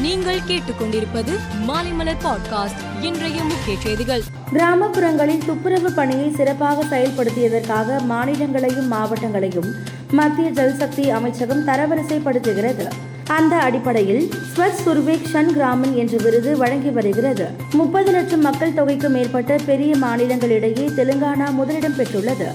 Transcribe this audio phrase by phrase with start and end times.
[0.00, 1.30] நீங்கள் கேட்டுக்கொண்டிருப்பது
[1.68, 3.02] மாலைமலர் பாட்காஸ்ட்.
[3.02, 4.22] இன்றைய முக்கிய செய்திகள்.
[4.52, 9.74] கிராமப்புறங்களில் துப்புரவு பணியை சிறப்பாக செயல்படுத்தியதற்காக மாநிலங்களையும் மாவட்டங்களையும்
[10.10, 12.88] மத்திய ஜல்சக்தி அமைச்சகம் தரவரிசைப்படுத்துகிறது.
[13.26, 17.46] அந்த அடிப்படையில் ஸ்வச் சுர்வேக் ஷன் கிராமன் என்ற விருது வழங்கி வருகிறது.
[17.72, 22.46] முப்பது லட்சம் மக்கள் தொகைக்கு மேற்பட்ட பெரிய மாநிலங்களிடையே தெலுங்கானா முதலிடம் பெற்றுள்ளது.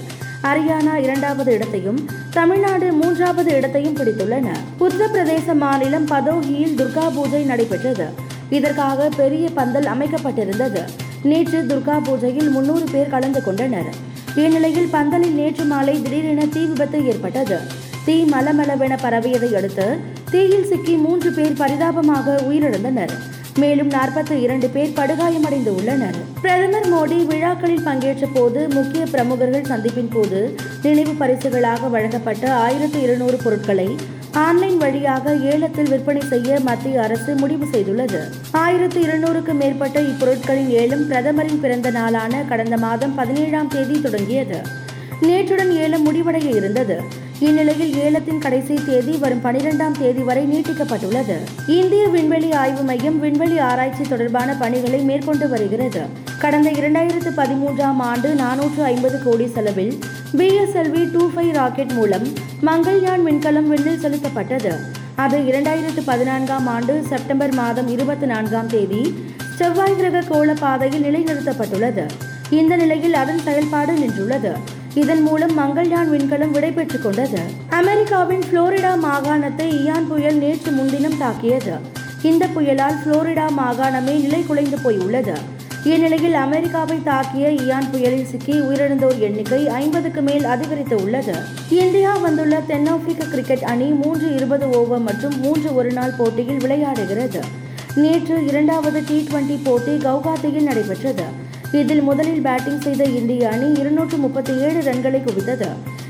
[0.42, 4.48] ஹரியானா இரண்டாவது இடத்தையும் தமிழ்நாடு மூன்றாவது இடத்தையும் பிடித்துள்ளன.
[4.80, 8.06] உத்தரப்பிரதேச மாநிலம் பதோகியில் துர்கா பூஜை நடைபெற்றது.
[8.50, 10.82] இதற்காக பெரிய பந்தல் அமைக்கப்பட்டிருந்தது.
[11.22, 13.90] நேற்று துர்கா பூஜையில் முன்னூறு பேர் கலந்து கொண்டனர்.
[14.36, 17.58] இந்நிலையில் பந்தலில் நேற்று மாலை திடீரென தீ விபத்து ஏற்பட்டது.
[18.04, 19.96] தீ மலமளவென பரவியதை அடுத்து
[20.30, 23.14] தீயில் சிக்கி மூன்று பேர் பரிதாபமாக உயிரிழந்தனர்.
[23.58, 30.56] மேலும் நாற்பத்தி இரண்டு பேர் படுகாயமடைந்து உள்ளனர் பிரதமர் மோடி விழாக்களில் பங்கேற்ற போது முக்கிய பிரமுகர்கள் சந்திப்பின் போது
[30.82, 33.96] நினைவு பரிசுகளாக வழங்கப்பட்ட ஆயிரத்து இருநூறு பொருட்களை
[34.32, 38.20] ஆன்லைன் வழியாக ஏலத்தில் விற்பனை செய்ய மத்திய அரசு முடிவு செய்துள்ளது.
[38.52, 44.60] ஆயிரத்து இருநூறுக்கும் மேற்பட்ட இப்பொருட்களின் ஏலம் பிரதமரின் பிறந்த நாளான கடந்த மாதம் பதினேழாம் தேதி தொடங்கியது.
[45.20, 47.22] நேற்றுடன் ஏலம் முடிவடைய இருந்தது.
[47.38, 51.36] இந்நிலையில் ஏலத்தின் கடைசி தேதி வரும் பனிரெண்டாம் தேதி வரை நீட்டிக்கப்பட்டுள்ளது.
[51.66, 56.02] இந்திய விண்வெளி ஆய்வு மையம் விண்வெளி ஆராய்ச்சி தொடர்பான பணிகளை மேற்கொண்டு வருகிறது.
[56.38, 59.98] கடந்த இரண்டாயிரத்து பதிமூன்றாம் ஆண்டு நானூற்று ஐம்பது கோடி செலவில்
[60.36, 62.26] பிஎஸ்எல்வி டூ ஃபைவ் ராக்கெட் மூலம்
[62.62, 64.72] மங்கள்யான் விண்கலம் விண்ணில் செலுத்தப்பட்டது.
[65.14, 69.18] அது இரண்டாயிரத்து பதினான்காம் ஆண்டு செப்டம்பர் மாதம் இருபத்தி நான்காம் தேதி
[69.54, 72.06] செவ்வாய் கிரக கோள பாதையில் நிலைநிறுத்தப்பட்டுள்ளது.
[72.50, 74.82] இந்த நிலையில் அதன் செயல்பாடு நின்றுள்ளது.
[74.94, 77.38] இதன் மூலம் மங்கள்யான் விண்கலம் விடைபெற்றுக் கொண்டது.
[77.68, 81.72] அமெரிக்காவின் புளோரிடா மாகாணத்தை இயான் புயல் நேற்று முன்தினம் தாக்கியது.
[82.22, 85.32] இந்த புயலால் புளோரிடா மாகாணமே நிலை குலைந்து போய் உள்ளது
[85.84, 91.34] இந்நிலையில் அமெரிக்காவை தாக்கிய இயான் புயலில் சிக்கி உயிரிழந்தோர் எண்ணிக்கை ஐம்பதுக்கு மேல் அதிகரித்து உள்ளது.
[91.70, 97.40] இந்தியா வந்துள்ள தென்னாப்பிரிக்க கிரிக்கெட் அணி மூன்று இருபது ஓவர் மற்றும் மூன்று ஒருநாள் போட்டியில் விளையாடுகிறது.
[97.94, 101.42] நேற்று இரண்டாவது டி டுவெண்டி போட்டி கவுகாத்தியில் நடைபெற்றது.
[101.74, 105.68] இதில் முதலில் பேட்டிங் செய்த இந்திய அணி இருநூற்று முப்பத்தி ஏழு ரன்களை குவித்தது.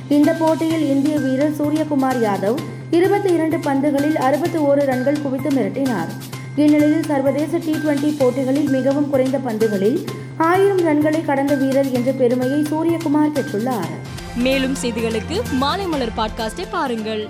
[0.09, 2.57] இந்த போட்டியில் இந்திய வீரர் சூரியகுமார் யாதவ்
[2.91, 6.11] இருபத்தி இரண்டு பந்துகளில் அறுபத்தி ஓரு ரன்கள் குவித்து மிரட்டினார்.
[6.57, 13.33] இந்நிலையில் சர்வதேச டி டுவெண்டி போட்டிகளில் மிகவும் குறைந்த பந்துகளில் ஆயிரம் ரன்களை கடந்த வீரர் என்ற பெருமையை சூரியகுமார்
[13.35, 13.93] பெற்றுள்ளார்.
[14.37, 17.29] மேலும் செய்திகளுக்கு மாலை மலர் பாட்காஸ்டை பாருங்கள்.